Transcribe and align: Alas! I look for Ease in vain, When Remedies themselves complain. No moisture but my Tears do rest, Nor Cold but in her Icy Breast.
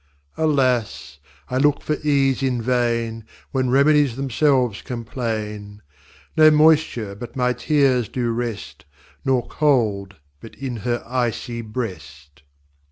Alas! 0.35 1.19
I 1.47 1.59
look 1.59 1.83
for 1.83 1.95
Ease 2.01 2.41
in 2.41 2.59
vain, 2.59 3.23
When 3.51 3.69
Remedies 3.69 4.15
themselves 4.15 4.81
complain. 4.81 5.83
No 6.35 6.49
moisture 6.49 7.13
but 7.13 7.35
my 7.35 7.53
Tears 7.53 8.09
do 8.09 8.31
rest, 8.31 8.85
Nor 9.23 9.47
Cold 9.47 10.15
but 10.39 10.55
in 10.55 10.77
her 10.77 11.03
Icy 11.05 11.61
Breast. 11.61 12.41